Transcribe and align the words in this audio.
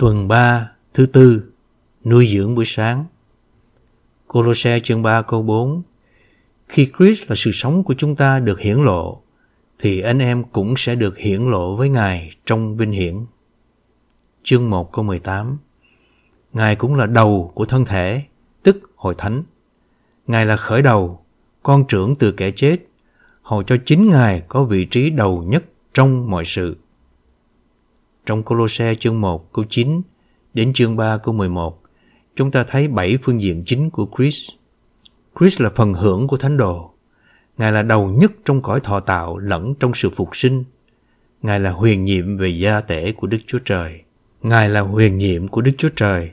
Tuần 0.00 0.28
3, 0.28 0.70
thứ 0.94 1.06
tư, 1.06 1.42
nuôi 2.04 2.28
dưỡng 2.34 2.54
buổi 2.54 2.64
sáng. 2.66 3.04
Colosse 4.26 4.80
chương 4.80 5.02
3 5.02 5.22
câu 5.22 5.42
4 5.42 5.82
Khi 6.68 6.90
Christ 6.98 7.22
là 7.28 7.36
sự 7.36 7.50
sống 7.52 7.84
của 7.84 7.94
chúng 7.98 8.16
ta 8.16 8.38
được 8.40 8.60
hiển 8.60 8.76
lộ, 8.76 9.22
thì 9.78 10.00
anh 10.00 10.18
em 10.18 10.44
cũng 10.44 10.74
sẽ 10.76 10.94
được 10.94 11.18
hiển 11.18 11.40
lộ 11.42 11.76
với 11.76 11.88
Ngài 11.88 12.30
trong 12.46 12.76
vinh 12.76 12.90
hiển. 12.90 13.16
Chương 14.42 14.70
1 14.70 14.92
câu 14.92 15.04
18 15.04 15.58
Ngài 16.52 16.76
cũng 16.76 16.94
là 16.94 17.06
đầu 17.06 17.52
của 17.54 17.64
thân 17.64 17.84
thể, 17.84 18.22
tức 18.62 18.76
hội 18.96 19.14
thánh. 19.18 19.42
Ngài 20.26 20.46
là 20.46 20.56
khởi 20.56 20.82
đầu, 20.82 21.24
con 21.62 21.84
trưởng 21.88 22.16
từ 22.16 22.32
kẻ 22.32 22.50
chết, 22.50 22.76
hầu 23.42 23.62
cho 23.62 23.76
chính 23.84 24.10
Ngài 24.10 24.42
có 24.48 24.64
vị 24.64 24.84
trí 24.84 25.10
đầu 25.10 25.44
nhất 25.46 25.64
trong 25.94 26.30
mọi 26.30 26.44
sự. 26.44 26.76
Trong 28.30 28.42
Colosse 28.42 28.94
chương 28.94 29.20
1 29.20 29.52
câu 29.52 29.64
9 29.70 30.02
đến 30.54 30.72
chương 30.72 30.96
3 30.96 31.16
câu 31.16 31.34
11, 31.34 31.82
chúng 32.36 32.50
ta 32.50 32.64
thấy 32.64 32.88
bảy 32.88 33.18
phương 33.22 33.42
diện 33.42 33.62
chính 33.66 33.90
của 33.90 34.08
Chris. 34.16 34.48
Chris 35.38 35.60
là 35.60 35.70
phần 35.76 35.94
hưởng 35.94 36.28
của 36.28 36.36
thánh 36.36 36.56
đồ. 36.56 36.94
Ngài 37.58 37.72
là 37.72 37.82
đầu 37.82 38.08
nhất 38.08 38.32
trong 38.44 38.62
cõi 38.62 38.80
thọ 38.80 39.00
tạo 39.00 39.38
lẫn 39.38 39.74
trong 39.80 39.94
sự 39.94 40.10
phục 40.10 40.36
sinh. 40.36 40.64
Ngài 41.42 41.60
là 41.60 41.70
huyền 41.70 42.04
nhiệm 42.04 42.36
về 42.36 42.48
gia 42.48 42.80
tể 42.80 43.12
của 43.12 43.26
Đức 43.26 43.38
Chúa 43.46 43.58
Trời. 43.58 44.02
Ngài 44.42 44.68
là 44.68 44.80
huyền 44.80 45.18
nhiệm 45.18 45.48
của 45.48 45.60
Đức 45.60 45.72
Chúa 45.78 45.90
Trời. 45.96 46.30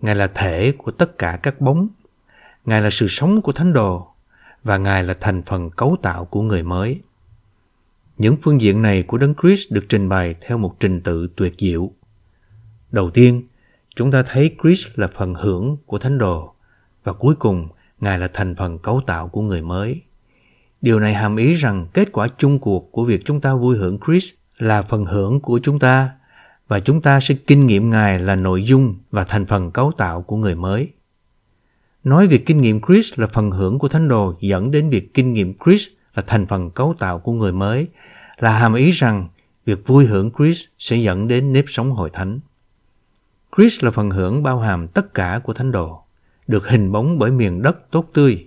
Ngài 0.00 0.14
là 0.14 0.26
thể 0.26 0.72
của 0.78 0.90
tất 0.90 1.18
cả 1.18 1.38
các 1.42 1.60
bóng. 1.60 1.88
Ngài 2.64 2.82
là 2.82 2.90
sự 2.90 3.08
sống 3.08 3.42
của 3.42 3.52
thánh 3.52 3.72
đồ 3.72 4.08
và 4.64 4.78
Ngài 4.78 5.04
là 5.04 5.14
thành 5.20 5.42
phần 5.42 5.70
cấu 5.70 5.96
tạo 6.02 6.24
của 6.24 6.42
người 6.42 6.62
mới. 6.62 7.00
Những 8.20 8.36
phương 8.42 8.60
diện 8.60 8.82
này 8.82 9.02
của 9.02 9.18
Đấng 9.18 9.34
Christ 9.42 9.72
được 9.72 9.84
trình 9.88 10.08
bày 10.08 10.34
theo 10.40 10.58
một 10.58 10.80
trình 10.80 11.00
tự 11.00 11.28
tuyệt 11.36 11.54
diệu. 11.58 11.90
Đầu 12.90 13.10
tiên, 13.10 13.42
chúng 13.96 14.10
ta 14.10 14.22
thấy 14.22 14.56
Christ 14.62 14.86
là 14.94 15.06
phần 15.06 15.34
hưởng 15.34 15.76
của 15.86 15.98
thánh 15.98 16.18
đồ 16.18 16.54
và 17.04 17.12
cuối 17.12 17.34
cùng 17.38 17.68
Ngài 18.00 18.18
là 18.18 18.28
thành 18.32 18.54
phần 18.54 18.78
cấu 18.78 19.00
tạo 19.06 19.28
của 19.28 19.42
người 19.42 19.62
mới. 19.62 20.02
Điều 20.80 21.00
này 21.00 21.14
hàm 21.14 21.36
ý 21.36 21.54
rằng 21.54 21.86
kết 21.92 22.12
quả 22.12 22.28
chung 22.38 22.58
cuộc 22.58 22.92
của 22.92 23.04
việc 23.04 23.22
chúng 23.24 23.40
ta 23.40 23.54
vui 23.54 23.76
hưởng 23.76 23.98
Christ 24.06 24.34
là 24.58 24.82
phần 24.82 25.04
hưởng 25.04 25.40
của 25.40 25.60
chúng 25.62 25.78
ta 25.78 26.10
và 26.68 26.80
chúng 26.80 27.02
ta 27.02 27.20
sẽ 27.20 27.34
kinh 27.46 27.66
nghiệm 27.66 27.90
Ngài 27.90 28.18
là 28.18 28.36
nội 28.36 28.64
dung 28.64 28.94
và 29.10 29.24
thành 29.24 29.46
phần 29.46 29.70
cấu 29.70 29.92
tạo 29.92 30.22
của 30.22 30.36
người 30.36 30.54
mới. 30.54 30.88
Nói 32.04 32.26
việc 32.26 32.46
kinh 32.46 32.60
nghiệm 32.60 32.80
Chris 32.86 33.12
là 33.16 33.26
phần 33.26 33.50
hưởng 33.50 33.78
của 33.78 33.88
thánh 33.88 34.08
đồ 34.08 34.34
dẫn 34.40 34.70
đến 34.70 34.90
việc 34.90 35.14
kinh 35.14 35.32
nghiệm 35.32 35.54
Chris 35.64 35.88
là 36.14 36.22
thành 36.26 36.46
phần 36.46 36.70
cấu 36.70 36.94
tạo 36.98 37.18
của 37.18 37.32
người 37.32 37.52
mới 37.52 37.88
là 38.42 38.58
hàm 38.58 38.74
ý 38.74 38.90
rằng 38.90 39.28
việc 39.64 39.86
vui 39.86 40.06
hưởng 40.06 40.30
Chris 40.38 40.64
sẽ 40.78 40.96
dẫn 40.96 41.28
đến 41.28 41.52
nếp 41.52 41.64
sống 41.68 41.92
hội 41.92 42.10
thánh. 42.12 42.40
Chris 43.56 43.84
là 43.84 43.90
phần 43.90 44.10
hưởng 44.10 44.42
bao 44.42 44.58
hàm 44.58 44.88
tất 44.88 45.14
cả 45.14 45.40
của 45.44 45.52
thánh 45.52 45.72
đồ, 45.72 46.04
được 46.48 46.68
hình 46.68 46.92
bóng 46.92 47.18
bởi 47.18 47.30
miền 47.30 47.62
đất 47.62 47.90
tốt 47.90 48.10
tươi. 48.12 48.46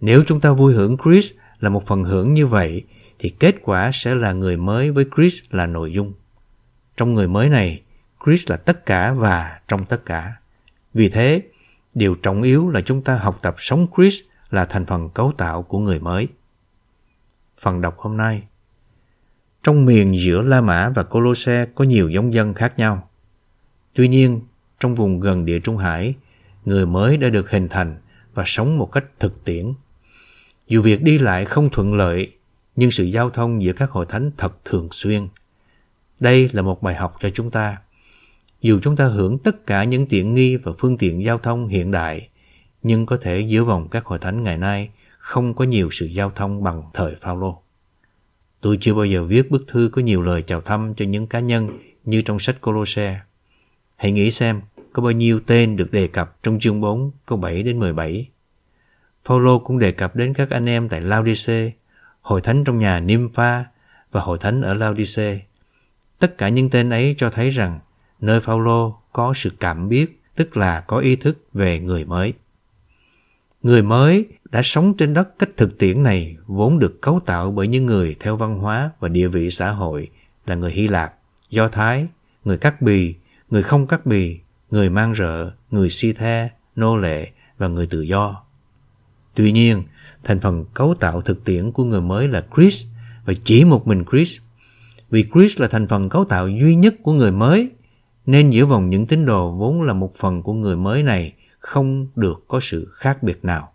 Nếu 0.00 0.24
chúng 0.26 0.40
ta 0.40 0.52
vui 0.52 0.74
hưởng 0.74 0.96
Chris 1.04 1.32
là 1.60 1.68
một 1.68 1.86
phần 1.86 2.04
hưởng 2.04 2.34
như 2.34 2.46
vậy, 2.46 2.84
thì 3.18 3.30
kết 3.30 3.54
quả 3.62 3.90
sẽ 3.92 4.14
là 4.14 4.32
người 4.32 4.56
mới 4.56 4.90
với 4.90 5.04
Chris 5.16 5.42
là 5.50 5.66
nội 5.66 5.92
dung. 5.92 6.12
Trong 6.96 7.14
người 7.14 7.28
mới 7.28 7.48
này, 7.48 7.82
Chris 8.24 8.50
là 8.50 8.56
tất 8.56 8.86
cả 8.86 9.12
và 9.12 9.60
trong 9.68 9.84
tất 9.84 10.06
cả. 10.06 10.32
Vì 10.94 11.08
thế, 11.08 11.42
điều 11.94 12.14
trọng 12.14 12.42
yếu 12.42 12.70
là 12.70 12.80
chúng 12.80 13.02
ta 13.02 13.14
học 13.14 13.38
tập 13.42 13.54
sống 13.58 13.86
Chris 13.96 14.20
là 14.50 14.64
thành 14.64 14.86
phần 14.86 15.10
cấu 15.10 15.32
tạo 15.38 15.62
của 15.62 15.78
người 15.78 16.00
mới. 16.00 16.28
Phần 17.58 17.80
đọc 17.80 17.98
hôm 17.98 18.16
nay 18.16 18.42
trong 19.62 19.84
miền 19.84 20.20
giữa 20.20 20.42
La 20.42 20.60
Mã 20.60 20.88
và 20.88 21.02
Colosse 21.02 21.66
có 21.74 21.84
nhiều 21.84 22.08
giống 22.08 22.34
dân 22.34 22.54
khác 22.54 22.78
nhau. 22.78 23.08
Tuy 23.94 24.08
nhiên, 24.08 24.40
trong 24.80 24.94
vùng 24.94 25.20
gần 25.20 25.44
địa 25.44 25.60
Trung 25.60 25.76
Hải, 25.76 26.14
người 26.64 26.86
mới 26.86 27.16
đã 27.16 27.28
được 27.28 27.50
hình 27.50 27.68
thành 27.68 27.98
và 28.34 28.44
sống 28.46 28.78
một 28.78 28.92
cách 28.92 29.04
thực 29.18 29.44
tiễn. 29.44 29.72
Dù 30.66 30.82
việc 30.82 31.02
đi 31.02 31.18
lại 31.18 31.44
không 31.44 31.70
thuận 31.70 31.94
lợi, 31.94 32.32
nhưng 32.76 32.90
sự 32.90 33.04
giao 33.04 33.30
thông 33.30 33.62
giữa 33.62 33.72
các 33.72 33.90
hội 33.90 34.06
thánh 34.06 34.30
thật 34.36 34.64
thường 34.64 34.88
xuyên. 34.92 35.28
Đây 36.20 36.50
là 36.52 36.62
một 36.62 36.82
bài 36.82 36.94
học 36.94 37.16
cho 37.20 37.30
chúng 37.30 37.50
ta. 37.50 37.78
Dù 38.60 38.80
chúng 38.82 38.96
ta 38.96 39.06
hưởng 39.06 39.38
tất 39.38 39.66
cả 39.66 39.84
những 39.84 40.06
tiện 40.06 40.34
nghi 40.34 40.56
và 40.56 40.72
phương 40.78 40.98
tiện 40.98 41.24
giao 41.24 41.38
thông 41.38 41.68
hiện 41.68 41.90
đại, 41.90 42.28
nhưng 42.82 43.06
có 43.06 43.18
thể 43.22 43.40
giữa 43.40 43.64
vòng 43.64 43.88
các 43.88 44.04
hội 44.04 44.18
thánh 44.18 44.42
ngày 44.42 44.58
nay 44.58 44.90
không 45.18 45.54
có 45.54 45.64
nhiều 45.64 45.88
sự 45.92 46.06
giao 46.06 46.30
thông 46.30 46.62
bằng 46.62 46.82
thời 46.94 47.14
Phaolô. 47.14 47.62
Tôi 48.60 48.78
chưa 48.80 48.94
bao 48.94 49.04
giờ 49.04 49.24
viết 49.24 49.50
bức 49.50 49.64
thư 49.68 49.90
có 49.92 50.02
nhiều 50.02 50.22
lời 50.22 50.42
chào 50.42 50.60
thăm 50.60 50.94
cho 50.94 51.04
những 51.04 51.26
cá 51.26 51.40
nhân 51.40 51.78
như 52.04 52.22
trong 52.22 52.38
sách 52.38 52.60
Colosse. 52.60 53.20
Hãy 53.96 54.12
nghĩ 54.12 54.30
xem 54.30 54.60
có 54.92 55.02
bao 55.02 55.12
nhiêu 55.12 55.40
tên 55.46 55.76
được 55.76 55.92
đề 55.92 56.06
cập 56.06 56.42
trong 56.42 56.60
chương 56.60 56.80
4 56.80 57.10
câu 57.26 57.38
7 57.38 57.62
đến 57.62 57.78
17. 57.78 58.28
Phaolô 59.24 59.58
cũng 59.58 59.78
đề 59.78 59.92
cập 59.92 60.16
đến 60.16 60.34
các 60.34 60.50
anh 60.50 60.68
em 60.68 60.88
tại 60.88 61.00
Laodice, 61.00 61.72
hội 62.20 62.40
thánh 62.40 62.64
trong 62.64 62.78
nhà 62.78 63.00
Nympha 63.00 63.64
và 64.10 64.20
hội 64.20 64.38
thánh 64.38 64.62
ở 64.62 64.74
Laodice. 64.74 65.40
Tất 66.18 66.38
cả 66.38 66.48
những 66.48 66.70
tên 66.70 66.90
ấy 66.90 67.14
cho 67.18 67.30
thấy 67.30 67.50
rằng 67.50 67.80
nơi 68.20 68.40
Phaolô 68.40 68.98
có 69.12 69.32
sự 69.36 69.52
cảm 69.60 69.88
biết, 69.88 70.22
tức 70.34 70.56
là 70.56 70.80
có 70.80 70.98
ý 70.98 71.16
thức 71.16 71.38
về 71.52 71.80
người 71.80 72.04
mới. 72.04 72.32
Người 73.62 73.82
mới 73.82 74.26
đã 74.50 74.62
sống 74.62 74.94
trên 74.94 75.14
đất 75.14 75.38
cách 75.38 75.50
thực 75.56 75.78
tiễn 75.78 76.02
này 76.02 76.36
vốn 76.46 76.78
được 76.78 77.02
cấu 77.02 77.20
tạo 77.26 77.50
bởi 77.50 77.68
những 77.68 77.86
người 77.86 78.16
theo 78.20 78.36
văn 78.36 78.58
hóa 78.58 78.90
và 79.00 79.08
địa 79.08 79.28
vị 79.28 79.50
xã 79.50 79.70
hội 79.70 80.08
là 80.46 80.54
người 80.54 80.70
Hy 80.70 80.88
Lạp, 80.88 81.14
Do 81.50 81.68
Thái, 81.68 82.06
người 82.44 82.58
Cắt 82.58 82.82
Bì, 82.82 83.14
người 83.50 83.62
không 83.62 83.86
cắt 83.86 84.06
bì, 84.06 84.40
người 84.70 84.90
mang 84.90 85.14
rợ, 85.14 85.50
người 85.70 85.90
si 85.90 86.12
the, 86.12 86.48
nô 86.76 86.96
lệ 86.96 87.30
và 87.58 87.68
người 87.68 87.86
tự 87.86 88.00
do. 88.00 88.42
Tuy 89.34 89.52
nhiên, 89.52 89.82
thành 90.24 90.40
phần 90.40 90.64
cấu 90.74 90.94
tạo 91.00 91.22
thực 91.22 91.44
tiễn 91.44 91.72
của 91.72 91.84
người 91.84 92.00
mới 92.00 92.28
là 92.28 92.44
Chris 92.56 92.86
và 93.24 93.32
chỉ 93.44 93.64
một 93.64 93.86
mình 93.86 94.04
Chris. 94.10 94.38
Vì 95.10 95.24
Chris 95.32 95.60
là 95.60 95.68
thành 95.68 95.88
phần 95.88 96.08
cấu 96.08 96.24
tạo 96.24 96.48
duy 96.48 96.74
nhất 96.74 96.94
của 97.02 97.12
người 97.12 97.32
mới, 97.32 97.68
nên 98.26 98.50
giữa 98.50 98.64
vòng 98.64 98.90
những 98.90 99.06
tín 99.06 99.26
đồ 99.26 99.50
vốn 99.50 99.82
là 99.82 99.92
một 99.92 100.14
phần 100.16 100.42
của 100.42 100.52
người 100.52 100.76
mới 100.76 101.02
này 101.02 101.32
không 101.60 102.06
được 102.16 102.44
có 102.48 102.60
sự 102.60 102.88
khác 102.94 103.22
biệt 103.22 103.44
nào. 103.44 103.72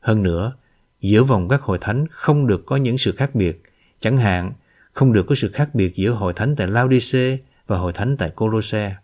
Hơn 0.00 0.22
nữa, 0.22 0.52
giữa 1.00 1.22
vòng 1.22 1.48
các 1.48 1.62
hội 1.62 1.78
thánh 1.80 2.06
không 2.10 2.46
được 2.46 2.66
có 2.66 2.76
những 2.76 2.98
sự 2.98 3.12
khác 3.12 3.34
biệt, 3.34 3.62
chẳng 4.00 4.18
hạn 4.18 4.52
không 4.92 5.12
được 5.12 5.26
có 5.28 5.34
sự 5.34 5.50
khác 5.52 5.74
biệt 5.74 5.96
giữa 5.96 6.10
hội 6.10 6.32
thánh 6.32 6.56
tại 6.56 6.68
Laodice 6.68 7.38
và 7.66 7.78
hội 7.78 7.92
thánh 7.92 8.16
tại 8.16 8.30
Colosse. 8.30 8.96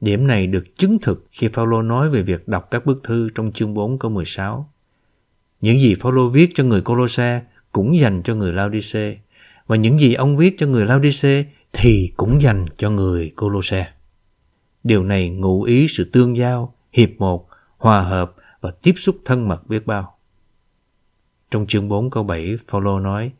Điểm 0.00 0.26
này 0.26 0.46
được 0.46 0.78
chứng 0.78 0.98
thực 1.02 1.26
khi 1.30 1.48
Phaolô 1.48 1.82
nói 1.82 2.08
về 2.08 2.22
việc 2.22 2.48
đọc 2.48 2.68
các 2.70 2.86
bức 2.86 3.00
thư 3.02 3.30
trong 3.34 3.52
chương 3.52 3.74
4 3.74 3.98
câu 3.98 4.10
16. 4.10 4.72
Những 5.60 5.80
gì 5.80 5.94
Phaolô 5.94 6.28
viết 6.28 6.50
cho 6.54 6.64
người 6.64 6.80
Colosse 6.80 7.42
cũng 7.72 7.98
dành 7.98 8.22
cho 8.22 8.34
người 8.34 8.52
Laodice 8.52 9.18
và 9.66 9.76
những 9.76 10.00
gì 10.00 10.14
ông 10.14 10.36
viết 10.36 10.56
cho 10.58 10.66
người 10.66 10.86
Laodice 10.86 11.44
thì 11.72 12.12
cũng 12.16 12.42
dành 12.42 12.66
cho 12.76 12.90
người 12.90 13.32
Colosse. 13.36 13.92
Điều 14.84 15.04
này 15.04 15.30
ngụ 15.30 15.62
ý 15.62 15.86
sự 15.88 16.10
tương 16.12 16.36
giao, 16.36 16.73
hiệp 16.94 17.10
một, 17.18 17.48
hòa 17.76 18.00
hợp 18.00 18.34
và 18.60 18.70
tiếp 18.82 18.94
xúc 18.96 19.16
thân 19.24 19.48
mật 19.48 19.68
biết 19.68 19.86
bao. 19.86 20.18
Trong 21.50 21.66
chương 21.66 21.88
4 21.88 22.10
câu 22.10 22.22
7, 22.22 22.56
Paulo 22.68 23.00
nói, 23.00 23.32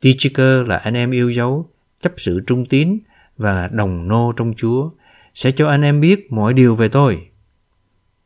Tychicus 0.00 0.66
là 0.66 0.76
anh 0.76 0.94
em 0.94 1.10
yêu 1.10 1.30
dấu, 1.30 1.70
chấp 2.02 2.12
sự 2.16 2.40
trung 2.46 2.66
tín 2.66 2.98
và 3.36 3.68
đồng 3.68 4.08
nô 4.08 4.32
trong 4.36 4.54
Chúa 4.56 4.90
sẽ 5.34 5.50
cho 5.50 5.68
anh 5.68 5.82
em 5.82 6.00
biết 6.00 6.32
mọi 6.32 6.52
điều 6.52 6.74
về 6.74 6.88
tôi. 6.88 7.28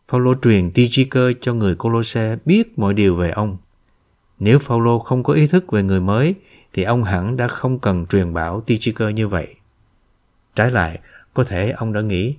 Paulo 0.08 0.34
truyền 0.42 0.70
Tychicus 0.70 1.36
cho 1.40 1.54
người 1.54 1.74
Colosse 1.74 2.36
biết 2.44 2.78
mọi 2.78 2.94
điều 2.94 3.16
về 3.16 3.30
ông. 3.30 3.56
Nếu 4.38 4.58
Paulo 4.68 4.98
không 4.98 5.22
có 5.22 5.32
ý 5.32 5.46
thức 5.46 5.72
về 5.72 5.82
người 5.82 6.00
mới 6.00 6.34
thì 6.72 6.82
ông 6.82 7.04
hẳn 7.04 7.36
đã 7.36 7.48
không 7.48 7.78
cần 7.78 8.06
truyền 8.06 8.34
bảo 8.34 8.60
Tychicus 8.60 9.14
như 9.14 9.28
vậy. 9.28 9.54
Trái 10.54 10.70
lại, 10.70 10.98
có 11.34 11.44
thể 11.44 11.70
ông 11.70 11.92
đã 11.92 12.00
nghĩ 12.00 12.36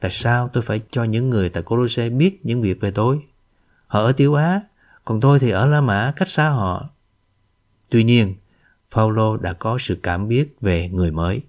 tại 0.00 0.10
sao 0.10 0.50
tôi 0.52 0.62
phải 0.62 0.80
cho 0.90 1.04
những 1.04 1.30
người 1.30 1.48
tại 1.48 1.62
Colosse 1.62 2.08
biết 2.08 2.40
những 2.42 2.62
việc 2.62 2.80
về 2.80 2.90
tôi? 2.90 3.20
Họ 3.86 4.00
ở 4.00 4.12
Tiểu 4.12 4.34
Á, 4.34 4.60
còn 5.04 5.20
tôi 5.20 5.38
thì 5.38 5.50
ở 5.50 5.66
La 5.66 5.80
Mã 5.80 6.12
cách 6.16 6.28
xa 6.28 6.48
họ. 6.48 6.88
Tuy 7.88 8.04
nhiên, 8.04 8.34
Phaolô 8.90 9.36
đã 9.36 9.52
có 9.52 9.78
sự 9.80 9.98
cảm 10.02 10.28
biết 10.28 10.56
về 10.60 10.88
người 10.88 11.10
mới. 11.10 11.42